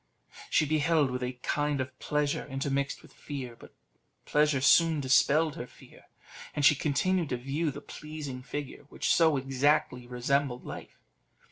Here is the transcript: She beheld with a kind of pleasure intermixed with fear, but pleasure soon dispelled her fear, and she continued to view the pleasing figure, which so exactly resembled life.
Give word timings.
She 0.49 0.65
beheld 0.65 1.11
with 1.11 1.21
a 1.21 1.33
kind 1.43 1.79
of 1.79 1.99
pleasure 1.99 2.47
intermixed 2.47 3.03
with 3.03 3.13
fear, 3.13 3.55
but 3.55 3.75
pleasure 4.25 4.59
soon 4.59 4.99
dispelled 4.99 5.55
her 5.57 5.67
fear, 5.67 6.05
and 6.55 6.65
she 6.65 6.73
continued 6.73 7.29
to 7.29 7.37
view 7.37 7.69
the 7.69 7.81
pleasing 7.81 8.41
figure, 8.41 8.85
which 8.89 9.13
so 9.13 9.37
exactly 9.37 10.07
resembled 10.07 10.65
life. 10.65 10.97